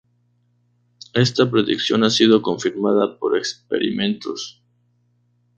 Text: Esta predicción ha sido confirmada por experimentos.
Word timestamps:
Esta 1.13 1.51
predicción 1.51 2.03
ha 2.03 2.09
sido 2.09 2.41
confirmada 2.41 3.19
por 3.19 3.37
experimentos. 3.37 4.59